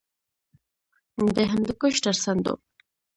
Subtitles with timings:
[1.35, 2.53] د هندوکش تر څنډو